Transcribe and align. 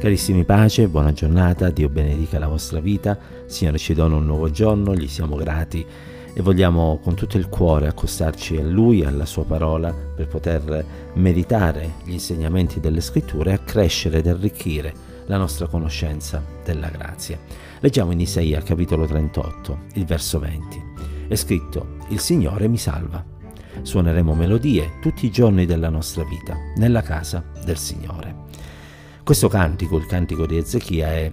Carissimi 0.00 0.46
pace, 0.46 0.88
buona 0.88 1.12
giornata, 1.12 1.68
Dio 1.68 1.90
benedica 1.90 2.38
la 2.38 2.48
vostra 2.48 2.80
vita, 2.80 3.18
Signore 3.44 3.76
ci 3.76 3.92
dona 3.92 4.16
un 4.16 4.24
nuovo 4.24 4.50
giorno, 4.50 4.94
gli 4.94 5.06
siamo 5.06 5.36
grati 5.36 5.84
e 6.32 6.40
vogliamo 6.40 6.98
con 7.02 7.14
tutto 7.14 7.36
il 7.36 7.50
cuore 7.50 7.86
accostarci 7.86 8.56
a 8.56 8.62
Lui, 8.62 9.04
alla 9.04 9.26
Sua 9.26 9.44
parola, 9.44 9.92
per 9.92 10.26
poter 10.26 10.86
meditare 11.16 11.96
gli 12.04 12.12
insegnamenti 12.12 12.80
delle 12.80 13.02
scritture 13.02 13.50
e 13.50 13.54
accrescere 13.54 14.20
ed 14.20 14.26
arricchire 14.26 14.94
la 15.26 15.36
nostra 15.36 15.66
conoscenza 15.66 16.42
della 16.64 16.88
grazia. 16.88 17.38
Leggiamo 17.80 18.12
in 18.12 18.20
Isaia 18.20 18.62
capitolo 18.62 19.04
38, 19.04 19.78
il 19.96 20.06
verso 20.06 20.38
20. 20.38 20.82
È 21.28 21.34
scritto, 21.34 21.96
Il 22.08 22.20
Signore 22.20 22.68
mi 22.68 22.78
salva. 22.78 23.22
Suoneremo 23.82 24.34
melodie 24.34 24.92
tutti 25.02 25.26
i 25.26 25.30
giorni 25.30 25.66
della 25.66 25.90
nostra 25.90 26.24
vita, 26.24 26.56
nella 26.76 27.02
casa 27.02 27.44
del 27.62 27.76
Signore. 27.76 28.39
Questo 29.22 29.48
cantico, 29.48 29.96
il 29.96 30.06
cantico 30.06 30.46
di 30.46 30.56
Ezechia, 30.56 31.08
è 31.08 31.32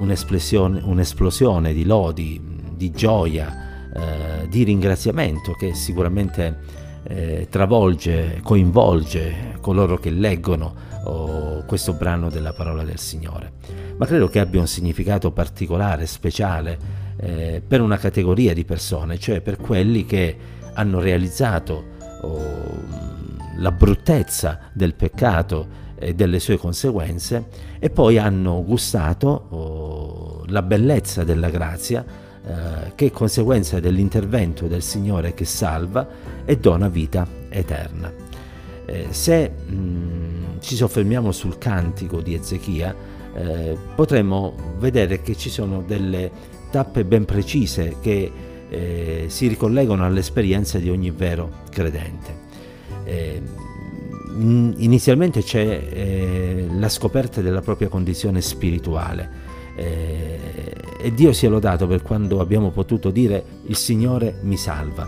un'esplosione, 0.00 0.80
un'esplosione 0.82 1.72
di 1.72 1.84
lodi, 1.84 2.40
di 2.74 2.90
gioia, 2.90 3.90
eh, 3.92 4.48
di 4.48 4.64
ringraziamento 4.64 5.52
che 5.52 5.74
sicuramente 5.74 6.58
eh, 7.04 7.46
travolge, 7.48 8.40
coinvolge 8.42 9.56
coloro 9.60 9.98
che 9.98 10.10
leggono 10.10 10.74
oh, 11.04 11.64
questo 11.64 11.94
brano 11.94 12.28
della 12.30 12.52
parola 12.52 12.84
del 12.84 12.98
Signore. 12.98 13.52
Ma 13.96 14.06
credo 14.06 14.28
che 14.28 14.40
abbia 14.40 14.60
un 14.60 14.66
significato 14.66 15.30
particolare, 15.30 16.06
speciale, 16.06 16.78
eh, 17.16 17.62
per 17.66 17.80
una 17.80 17.96
categoria 17.98 18.54
di 18.54 18.64
persone, 18.64 19.18
cioè 19.18 19.40
per 19.40 19.56
quelli 19.56 20.04
che 20.04 20.36
hanno 20.74 21.00
realizzato 21.00 21.84
oh, 22.22 23.08
la 23.56 23.72
bruttezza 23.72 24.70
del 24.72 24.94
peccato 24.94 25.88
e 26.00 26.14
delle 26.14 26.40
sue 26.40 26.56
conseguenze 26.56 27.44
e 27.78 27.90
poi 27.90 28.18
hanno 28.18 28.64
gustato 28.64 29.46
oh, 29.50 30.44
la 30.46 30.62
bellezza 30.62 31.22
della 31.22 31.50
grazia 31.50 32.04
eh, 32.42 32.92
che 32.94 33.06
è 33.06 33.10
conseguenza 33.10 33.78
dell'intervento 33.80 34.66
del 34.66 34.82
Signore 34.82 35.34
che 35.34 35.44
salva 35.44 36.08
e 36.44 36.56
dona 36.56 36.88
vita 36.88 37.26
eterna. 37.50 38.10
Eh, 38.86 39.08
se 39.10 39.50
mh, 39.50 39.74
mm, 39.74 40.44
ci 40.60 40.74
soffermiamo 40.74 41.32
sul 41.32 41.58
cantico 41.58 42.22
di 42.22 42.34
Ezechia, 42.34 42.94
eh, 43.34 43.76
potremmo 43.94 44.54
vedere 44.78 45.20
che 45.20 45.36
ci 45.36 45.50
sono 45.50 45.84
delle 45.86 46.30
tappe 46.70 47.04
ben 47.04 47.26
precise 47.26 47.96
che 48.00 48.32
eh, 48.70 49.24
si 49.28 49.46
ricollegano 49.46 50.04
all'esperienza 50.04 50.78
di 50.78 50.88
ogni 50.88 51.10
vero 51.10 51.64
credente. 51.70 52.48
Inizialmente 54.36 55.42
c'è 55.42 55.88
eh, 55.90 56.66
la 56.78 56.88
scoperta 56.88 57.40
della 57.40 57.60
propria 57.60 57.88
condizione 57.88 58.40
spirituale. 58.40 59.48
Eh, 59.76 60.38
e 61.02 61.14
Dio 61.14 61.32
sia 61.32 61.48
lodato 61.48 61.86
per 61.86 62.02
quando 62.02 62.40
abbiamo 62.40 62.70
potuto 62.70 63.10
dire 63.10 63.42
il 63.66 63.76
Signore 63.76 64.38
mi 64.42 64.56
salva, 64.56 65.06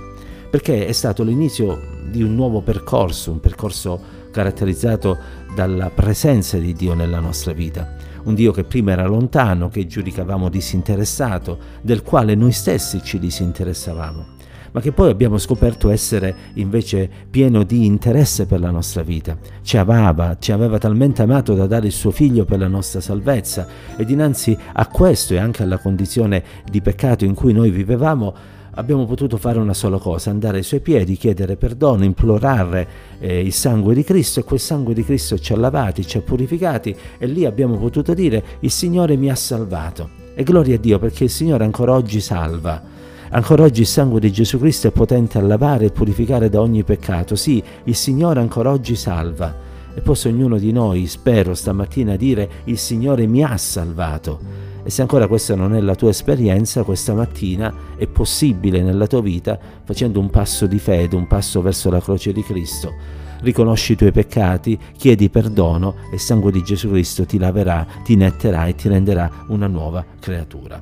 perché 0.50 0.86
è 0.86 0.92
stato 0.92 1.22
l'inizio 1.22 2.00
di 2.10 2.22
un 2.22 2.34
nuovo 2.34 2.62
percorso, 2.62 3.30
un 3.30 3.40
percorso 3.40 4.00
caratterizzato 4.30 5.18
dalla 5.54 5.90
presenza 5.90 6.56
di 6.56 6.72
Dio 6.72 6.94
nella 6.94 7.20
nostra 7.20 7.52
vita, 7.52 7.96
un 8.24 8.34
Dio 8.34 8.52
che 8.52 8.64
prima 8.64 8.92
era 8.92 9.06
lontano, 9.06 9.68
che 9.68 9.86
giudicavamo 9.86 10.48
disinteressato, 10.48 11.58
del 11.82 12.02
quale 12.02 12.34
noi 12.34 12.52
stessi 12.52 13.02
ci 13.02 13.18
disinteressavamo 13.18 14.40
ma 14.72 14.80
che 14.80 14.92
poi 14.92 15.10
abbiamo 15.10 15.38
scoperto 15.38 15.90
essere 15.90 16.34
invece 16.54 17.08
pieno 17.30 17.62
di 17.62 17.86
interesse 17.86 18.46
per 18.46 18.60
la 18.60 18.70
nostra 18.70 19.02
vita. 19.02 19.36
Ci 19.62 19.76
amava, 19.76 20.36
ci 20.38 20.52
aveva 20.52 20.78
talmente 20.78 21.22
amato 21.22 21.54
da 21.54 21.66
dare 21.66 21.86
il 21.86 21.92
suo 21.92 22.10
figlio 22.10 22.44
per 22.44 22.58
la 22.58 22.68
nostra 22.68 23.00
salvezza 23.00 23.66
e 23.96 24.04
dinanzi 24.04 24.56
a 24.72 24.86
questo 24.88 25.34
e 25.34 25.38
anche 25.38 25.62
alla 25.62 25.78
condizione 25.78 26.42
di 26.68 26.80
peccato 26.80 27.24
in 27.24 27.34
cui 27.34 27.52
noi 27.52 27.70
vivevamo, 27.70 28.34
abbiamo 28.74 29.04
potuto 29.04 29.36
fare 29.36 29.58
una 29.58 29.74
sola 29.74 29.98
cosa, 29.98 30.30
andare 30.30 30.58
ai 30.58 30.62
suoi 30.62 30.80
piedi, 30.80 31.16
chiedere 31.16 31.56
perdono, 31.56 32.04
implorare 32.04 32.88
eh, 33.20 33.40
il 33.40 33.52
sangue 33.52 33.94
di 33.94 34.02
Cristo 34.02 34.40
e 34.40 34.44
quel 34.44 34.60
sangue 34.60 34.94
di 34.94 35.04
Cristo 35.04 35.38
ci 35.38 35.52
ha 35.52 35.56
lavati, 35.56 36.06
ci 36.06 36.16
ha 36.16 36.22
purificati 36.22 36.96
e 37.18 37.26
lì 37.26 37.44
abbiamo 37.44 37.76
potuto 37.76 38.14
dire 38.14 38.42
il 38.60 38.70
Signore 38.70 39.16
mi 39.16 39.30
ha 39.30 39.36
salvato. 39.36 40.20
E 40.34 40.44
gloria 40.44 40.76
a 40.76 40.78
Dio 40.78 40.98
perché 40.98 41.24
il 41.24 41.30
Signore 41.30 41.64
ancora 41.64 41.92
oggi 41.92 42.20
salva. 42.20 42.91
Ancora 43.34 43.62
oggi 43.62 43.80
il 43.80 43.86
sangue 43.86 44.20
di 44.20 44.30
Gesù 44.30 44.58
Cristo 44.58 44.88
è 44.88 44.90
potente 44.90 45.38
a 45.38 45.40
lavare 45.40 45.86
e 45.86 45.90
purificare 45.90 46.50
da 46.50 46.60
ogni 46.60 46.84
peccato. 46.84 47.34
Sì, 47.34 47.62
il 47.84 47.94
Signore 47.94 48.40
ancora 48.40 48.70
oggi 48.70 48.94
salva. 48.94 49.70
E 49.94 50.02
possa 50.02 50.28
ognuno 50.28 50.58
di 50.58 50.70
noi, 50.70 51.06
spero, 51.06 51.54
stamattina 51.54 52.16
dire 52.16 52.50
il 52.64 52.76
Signore 52.76 53.26
mi 53.26 53.42
ha 53.42 53.56
salvato. 53.56 54.38
E 54.84 54.90
se 54.90 55.00
ancora 55.00 55.28
questa 55.28 55.54
non 55.54 55.74
è 55.74 55.80
la 55.80 55.94
tua 55.94 56.10
esperienza, 56.10 56.82
questa 56.82 57.14
mattina 57.14 57.72
è 57.96 58.06
possibile 58.06 58.82
nella 58.82 59.06
tua 59.06 59.22
vita 59.22 59.58
facendo 59.82 60.20
un 60.20 60.28
passo 60.28 60.66
di 60.66 60.78
fede, 60.78 61.16
un 61.16 61.26
passo 61.26 61.62
verso 61.62 61.88
la 61.88 62.02
croce 62.02 62.34
di 62.34 62.42
Cristo. 62.42 62.92
Riconosci 63.40 63.92
i 63.92 63.96
tuoi 63.96 64.12
peccati, 64.12 64.78
chiedi 64.94 65.30
perdono 65.30 65.94
e 66.10 66.16
il 66.16 66.20
sangue 66.20 66.52
di 66.52 66.62
Gesù 66.62 66.90
Cristo 66.90 67.24
ti 67.24 67.38
laverà, 67.38 67.86
ti 68.04 68.14
netterà 68.14 68.66
e 68.66 68.74
ti 68.74 68.88
renderà 68.88 69.30
una 69.48 69.68
nuova 69.68 70.04
creatura. 70.20 70.80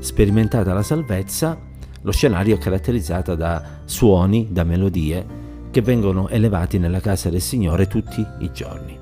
Sperimentata 0.00 0.74
la 0.74 0.82
salvezza, 0.82 1.70
lo 2.02 2.12
scenario 2.12 2.56
è 2.56 2.58
caratterizzato 2.58 3.34
da 3.34 3.80
suoni, 3.84 4.48
da 4.50 4.64
melodie 4.64 5.40
che 5.70 5.82
vengono 5.82 6.28
elevati 6.28 6.78
nella 6.78 7.00
casa 7.00 7.30
del 7.30 7.40
Signore 7.40 7.86
tutti 7.86 8.24
i 8.40 8.50
giorni. 8.52 8.98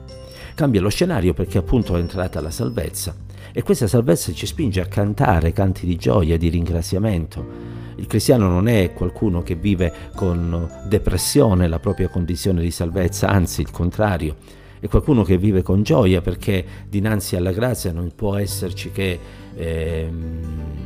Cambia 0.55 0.81
lo 0.81 0.91
scenario 0.91 1.33
perché 1.33 1.59
appunto 1.59 1.97
è 1.97 2.01
entrata 2.01 2.41
la 2.41 2.51
salvezza 2.51 3.15
e 3.53 3.63
questa 3.63 3.87
salvezza 3.87 4.33
ci 4.33 4.47
spinge 4.47 4.81
a 4.81 4.87
cantare 4.87 5.53
canti 5.53 5.87
di 5.87 5.97
gioia, 5.97 6.37
di 6.37 6.49
ringraziamento. 6.49 7.79
Il 7.97 8.07
cristiano 8.07 8.49
non 8.49 8.69
è 8.69 8.93
qualcuno 8.93 9.43
che 9.43 9.55
vive 9.55 9.93
con 10.15 10.71
depressione 10.87 11.69
la 11.69 11.79
propria 11.79 12.09
condizione 12.09 12.61
di 12.61 12.71
salvezza, 12.71 13.29
anzi 13.29 13.63
il 13.63 13.71
contrario, 13.71 14.37
è 14.81 14.89
qualcuno 14.89 15.23
che 15.23 15.37
vive 15.37 15.63
con 15.63 15.83
gioia 15.83 16.23
perché 16.23 16.65
dinanzi 16.89 17.37
alla 17.37 17.53
grazia 17.53 17.93
non 17.93 18.11
può 18.15 18.37
esserci 18.37 18.91
che 18.91 19.19
eh, 19.55 20.09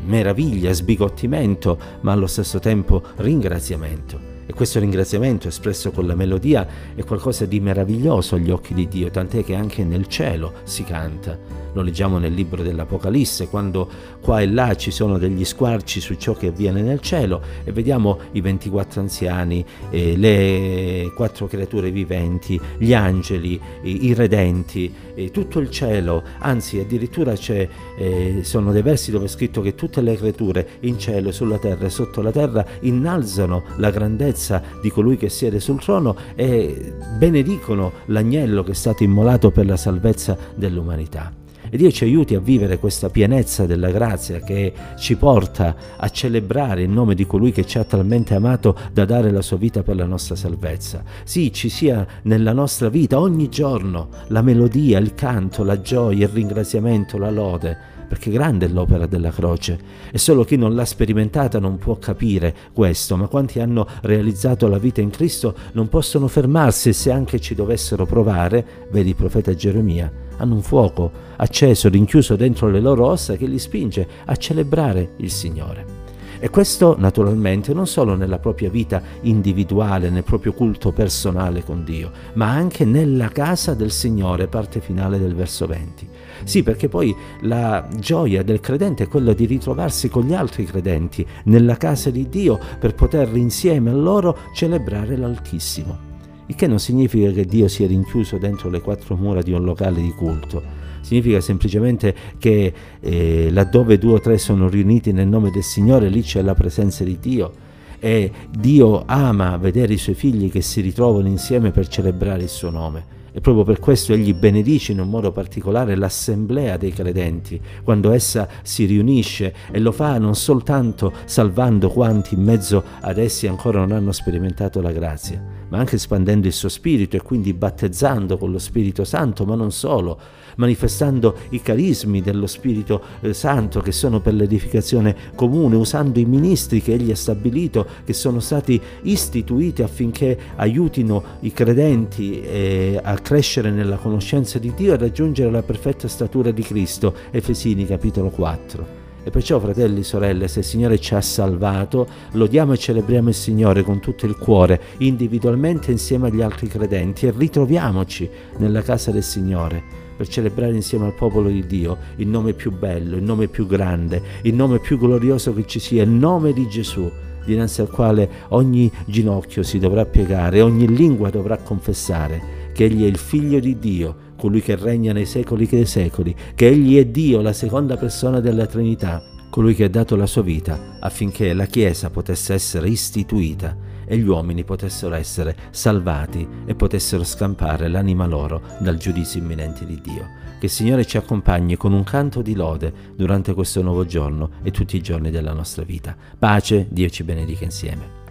meraviglia, 0.05 0.73
sbigottimento, 0.73 1.79
ma 2.01 2.13
allo 2.13 2.27
stesso 2.27 2.59
tempo 2.59 3.03
ringraziamento. 3.17 4.33
E 4.47 4.53
questo 4.53 4.79
ringraziamento 4.81 5.49
espresso 5.49 5.91
con 5.91 6.07
la 6.07 6.15
melodia 6.15 6.67
è 6.95 7.03
qualcosa 7.05 7.47
di 7.47 7.61
meraviglioso 7.61 8.35
agli 8.35 8.51
occhi 8.51 8.75
di 8.75 8.89
Dio, 8.89 9.11
tant'è 9.11 9.43
che 9.43 9.55
anche 9.55 9.85
nel 9.85 10.07
cielo 10.07 10.53
si 10.65 10.85
canta 10.85 11.64
lo 11.75 11.83
leggiamo 11.83 12.19
nel 12.19 12.33
libro 12.33 12.63
dell'Apocalisse, 12.63 13.49
quando 13.49 13.89
qua 14.21 14.41
e 14.41 14.47
là 14.47 14.75
ci 14.75 14.91
sono 14.91 15.19
degli 15.19 15.45
squarci 15.45 16.01
su 16.01 16.15
ciò 16.15 16.33
che 16.33 16.47
avviene 16.49 16.81
nel 16.83 17.01
cielo 17.01 17.43
e 17.65 17.73
vediamo 17.73 18.19
i 18.33 18.41
24 18.41 19.01
anziani, 19.01 19.65
eh, 19.91 20.17
le 20.17 21.13
quattro 21.15 21.47
creature 21.47 21.91
viventi, 21.91 22.59
gli 22.79 22.95
angeli, 22.95 23.61
i, 23.83 24.07
i 24.07 24.15
redenti, 24.15 24.93
eh, 25.15 25.31
tutto 25.31 25.59
il 25.59 25.71
cielo, 25.71 26.23
anzi 26.39 26.79
addirittura 26.79 27.35
eh, 27.35 28.41
sono 28.43 28.73
dei 28.73 28.83
versi 28.83 29.11
dove 29.11 29.27
è 29.27 29.29
scritto 29.29 29.61
che 29.61 29.75
tutte 29.75 30.01
le 30.01 30.17
creature 30.17 30.67
in 30.81 30.99
cielo, 30.99 31.33
sulla 31.33 31.59
terra 31.59 31.87
e 31.87 31.91
sotto 31.91 32.23
la 32.23 32.31
terra 32.31 32.65
innalzano 32.81 33.65
la 33.77 33.91
grandezza 33.91 34.63
di 34.81 34.91
colui 34.91 35.17
che 35.17 35.29
siede 35.29 35.61
sul 35.61 35.81
trono 35.81 36.17
e 36.35 36.95
benedicono 37.19 37.93
l'agnello 38.07 38.63
che 38.63 38.71
è 38.71 38.75
stato 38.75 39.03
immolato 39.03 39.51
per 39.51 39.67
la 39.67 39.77
salvezza 39.77 40.37
dell'umanità. 40.55 41.44
E 41.75 41.77
Dio 41.77 41.91
ci 41.91 42.05
aiuti 42.05 42.37
a 42.37 42.39
vivere 42.39 42.79
questa 42.79 43.11
pienezza 43.11 43.67
della 43.67 43.91
grazia 43.91 44.39
che 44.39 44.73
ci 44.97 45.17
porta 45.17 45.75
a 45.97 46.09
celebrare 46.09 46.83
il 46.83 46.89
nome 46.89 47.17
di 47.17 47.27
colui 47.27 47.51
che 47.51 47.67
ci 47.67 47.79
ha 47.79 47.85
talmente 47.85 48.33
amato 48.33 48.77
da 48.93 49.05
dare 49.05 49.33
la 49.33 49.43
sua 49.43 49.57
vita 49.57 49.83
per 49.83 49.97
la 49.97 50.05
nostra 50.05 50.37
salvezza. 50.37 51.03
Sì, 51.25 51.53
ci 51.53 51.69
sia 51.69 52.07
nella 52.23 52.53
nostra 52.53 52.89
vita 52.89 53.19
ogni 53.19 53.49
giorno 53.49 54.07
la 54.29 54.41
melodia, 54.41 55.01
il 55.01 55.15
canto, 55.15 55.65
la 55.65 55.81
gioia, 55.81 56.27
il 56.27 56.33
ringraziamento, 56.33 57.19
la 57.19 57.31
lode 57.31 57.77
perché 58.07 58.31
grande 58.31 58.67
è 58.67 58.69
l'opera 58.69 59.07
della 59.07 59.31
croce 59.31 59.79
e 60.13 60.19
solo 60.19 60.45
chi 60.45 60.57
non 60.57 60.77
l'ha 60.77 60.85
sperimentata 60.85 61.59
non 61.59 61.79
può 61.79 61.97
capire 61.99 62.55
questo, 62.73 63.17
ma 63.17 63.27
quanti 63.27 63.59
hanno 63.59 63.89
realizzato 64.03 64.69
la 64.69 64.79
vita 64.79 65.01
in 65.01 65.11
Cristo 65.11 65.57
non 65.73 65.89
possono 65.89 66.29
fermarsi 66.29 66.93
se 66.93 67.11
anche 67.11 67.41
ci 67.41 67.57
dovessero 67.57 68.07
provare, 68.07 68.65
vedi 68.93 69.09
il 69.09 69.17
profeta 69.17 69.53
Geremia, 69.55 70.13
hanno 70.37 70.55
un 70.55 70.63
fuoco 70.63 71.11
acceso, 71.37 71.89
rinchiuso 71.89 72.37
dentro 72.37 72.69
le 72.69 72.81
loro 72.81 73.07
ossa 73.07 73.37
che 73.37 73.47
li 73.47 73.59
spinge 73.59 74.07
a 74.25 74.37
celebrare 74.37 75.13
il 75.17 75.31
Signore. 75.31 76.03
E 76.45 76.51
questo 76.51 76.95
naturalmente 76.99 77.73
non 77.73 77.87
solo 77.87 78.17
nella 78.17 78.39
propria 78.39 78.69
vita 78.69 79.01
individuale, 79.23 80.11
nel 80.11 80.25
proprio 80.25 80.53
culto 80.53 80.93
personale 80.93 81.65
con 81.65 81.85
Dio, 81.85 82.11
ma 82.35 82.51
anche 82.51 82.85
nella 82.85 83.29
casa 83.29 83.73
del 83.73 83.91
Signore, 83.91 84.47
parte 84.47 84.81
finale 84.81 85.19
del 85.19 85.35
verso 85.35 85.67
20. 85.67 86.09
Sì, 86.45 86.63
perché 86.63 86.91
poi 86.91 87.17
la 87.43 87.89
gioia 87.99 88.43
del 88.43 88.61
credente 88.61 89.05
è 89.05 89.09
quella 89.09 89.33
di 89.33 89.47
ritrovarsi 89.47 90.11
con 90.11 90.25
gli 90.25 90.35
altri 90.35 90.65
credenti 90.65 91.27
nella 91.45 91.79
casa 91.79 92.11
di 92.11 92.29
Dio 92.29 92.59
per 92.79 92.95
poter 92.95 93.35
insieme 93.37 93.89
a 93.89 93.95
loro 93.95 94.37
celebrare 94.53 95.17
l'Altissimo. 95.17 96.14
Il 96.47 96.55
che 96.55 96.67
non 96.67 96.79
significa 96.79 97.31
che 97.31 97.47
Dio 97.47 97.69
sia 97.69 97.87
rinchiuso 97.87 98.37
dentro 98.37 98.69
le 98.69 98.81
quattro 98.81 99.17
mura 99.17 99.41
di 99.41 99.53
un 99.53 99.65
locale 99.65 100.03
di 100.03 100.11
culto. 100.11 100.63
significa 101.01 101.41
semplicemente 101.41 102.15
che 102.39 102.73
eh, 103.01 103.49
laddove 103.51 103.99
due 103.99 104.15
o 104.15 104.21
tre 104.21 104.39
sono 104.39 104.69
riuniti 104.69 105.13
nel 105.13 105.29
nome 105.29 105.51
del 105.51 105.63
Signore, 105.63 106.09
lì 106.09 106.23
c'è 106.23 106.43
la 106.43 106.55
presenza 106.55 107.05
di 107.05 107.19
Dio 107.19 107.53
e 107.99 108.31
Dio 108.51 109.05
ama 109.07 109.57
vedere 109.57 109.95
i 109.95 109.99
suoi 109.99 110.15
figli 110.15 110.51
che 110.51 110.61
si 110.61 110.83
ritrovano 110.83 111.27
insieme 111.27 111.71
per 111.71 111.89
celebrare 111.89 112.43
il 112.43 112.49
suo 112.51 112.69
nome. 112.69 113.13
E 113.33 113.41
proprio 113.41 113.65
per 113.65 113.81
questo 113.81 114.13
egli 114.13 114.33
benedice 114.33 114.93
in 114.93 115.01
un 115.01 115.09
modo 115.09 115.33
particolare 115.33 115.97
l'assemblea 115.97 116.77
dei 116.77 116.93
credenti, 116.93 117.61
quando 117.83 118.13
essa 118.13 118.47
si 118.63 118.85
riunisce 118.85 119.53
e 119.73 119.81
lo 119.81 119.91
fa 119.91 120.19
non 120.19 120.37
soltanto 120.37 121.13
salvando 121.25 121.89
quanti 121.89 122.35
in 122.35 122.43
mezzo 122.43 122.85
ad 123.01 123.19
essi 123.19 123.49
ancora 123.49 123.81
non 123.81 123.91
hanno 123.91 124.13
sperimentato 124.13 124.81
la 124.81 124.93
grazia, 124.93 125.43
ma 125.69 125.79
anche 125.79 125.97
espandendo 125.97 126.47
il 126.47 126.53
suo 126.53 126.69
spirito 126.69 127.17
e 127.17 127.23
quindi 127.23 127.53
battezzando 127.53 128.37
con 128.39 128.51
lo 128.51 128.59
Spirito 128.59 129.05
Santo, 129.05 129.45
ma 129.45 129.55
non 129.55 129.73
solo, 129.73 130.19
manifestando 130.57 131.37
i 131.51 131.61
carismi 131.61 132.21
dello 132.21 132.47
Spirito 132.47 133.03
eh, 133.21 133.35
Santo 133.35 133.81
che 133.81 133.93
sono 133.93 134.21
per 134.21 134.35
l'edificazione 134.35 135.17
comune, 135.35 135.77
usando 135.77 136.19
i 136.19 136.25
ministri 136.25 136.81
che 136.81 136.95
egli 136.95 137.11
ha 137.11 137.17
stabilito, 137.17 137.87
che 138.05 138.13
sono 138.13 138.41
stati 138.41 138.81
istituiti 139.03 139.83
affinché 139.83 140.39
aiutino 140.57 141.23
i 141.41 141.53
credenti 141.53 142.41
eh, 142.41 143.01
a 143.03 143.19
crescere 143.19 143.71
nella 143.71 143.97
conoscenza 143.97 144.59
di 144.59 144.73
Dio 144.75 144.95
e 144.95 144.97
raggiungere 144.97 145.51
la 145.51 145.63
perfetta 145.63 146.09
statura 146.09 146.51
di 146.51 146.63
Cristo. 146.63 147.15
Efesini 147.31 147.87
capitolo 147.87 148.31
4. 148.31 149.04
E 149.25 149.31
perciò, 149.31 149.59
fratelli 149.59 150.01
e 150.01 150.05
sorelle, 150.05 150.49
se 150.49 150.59
il 150.59 150.65
Signore 150.67 150.99
ci 150.99 151.15
ha 151.15 151.21
salvato, 151.23 152.07
lodiamo 152.33 152.75
e 152.75 152.77
celebriamo 152.77 153.31
il 153.31 153.35
Signore 153.35 153.83
con 153.83 153.99
tutto 153.99 154.27
il 154.27 154.37
cuore, 154.37 154.81
individualmente 154.99 155.91
insieme 155.91 156.29
agli 156.29 156.43
altri 156.43 156.69
credenti, 156.69 157.27
e 157.27 157.33
ritroviamoci 157.35 158.29
nella 158.59 158.83
casa 158.83 159.11
del 159.11 159.23
Signore 159.23 160.03
per 160.15 160.29
celebrare 160.29 160.75
insieme 160.75 161.07
al 161.07 161.15
popolo 161.15 161.49
di 161.49 161.67
Dio 161.67 161.97
il 162.17 162.29
nome 162.29 162.53
più 162.53 162.71
bello, 162.71 163.17
il 163.17 163.23
nome 163.23 163.49
più 163.49 163.67
grande, 163.67 164.23
il 164.43 164.55
nome 164.55 164.79
più 164.79 164.97
glorioso 164.97 165.53
che 165.55 165.67
ci 165.67 165.81
sia, 165.81 166.05
il 166.05 166.11
nome 166.11 166.53
di 166.53 166.69
Gesù 166.69 167.11
dinanzi 167.45 167.81
al 167.81 167.91
quale 167.91 168.29
ogni 168.49 168.91
ginocchio 169.07 169.63
si 169.63 169.79
dovrà 169.79 170.05
piegare, 170.05 170.61
ogni 170.61 170.89
lingua 170.89 171.31
dovrà 171.31 171.59
confessare 171.59 172.63
che 172.73 172.85
Egli 172.85 173.05
è 173.05 173.07
il 173.07 173.19
Figlio 173.19 173.61
di 173.61 173.79
Dio, 173.79 174.17
colui 174.37 174.61
che 174.61 174.77
regna 174.77 175.13
nei 175.13 175.27
secoli 175.27 175.67
dei 175.67 175.87
secoli, 175.87 176.35
che 176.55 176.69
Egli 176.69 176.99
è 176.99 177.07
Dio, 177.07 177.41
la 177.41 177.53
seconda 177.53 177.97
persona 177.97 178.41
della 178.41 178.67
Trinità, 178.67 179.23
colui 179.51 179.75
che 179.75 179.85
ha 179.85 179.89
dato 179.89 180.17
la 180.17 180.27
sua 180.27 180.43
vita 180.43 180.97
affinché 180.99 181.53
la 181.53 181.67
Chiesa 181.67 182.11
potesse 182.11 182.55
essere 182.55 182.89
istituita 182.89 183.77
e 184.05 184.17
gli 184.17 184.27
uomini 184.27 184.65
potessero 184.65 185.15
essere 185.15 185.57
salvati 185.71 186.47
e 186.67 186.75
potessero 186.75 187.23
scampare 187.23 187.89
l'anima 187.89 188.27
loro 188.27 188.63
dal 188.81 188.97
giudizio 188.97 189.41
imminente 189.41 189.87
di 189.87 190.01
Dio. 190.01 190.43
Che 190.59 190.67
il 190.67 190.73
Signore 190.73 191.05
ci 191.05 191.17
accompagni 191.17 191.77
con 191.77 191.93
un 191.93 192.03
canto 192.03 192.43
di 192.43 192.55
lode 192.55 192.93
durante 193.15 193.55
questo 193.55 193.83
nuovo 193.83 194.05
giorno 194.05 194.51
e 194.63 194.71
tutti 194.71 194.97
i 194.97 195.03
giorni 195.03 195.31
della 195.31 195.53
nostra 195.53 195.85
vita. 195.85 196.17
Pace, 196.39 196.87
Dio 196.91 197.09
ci 197.09 197.23
benedica 197.23 197.65
insieme. 197.65 198.24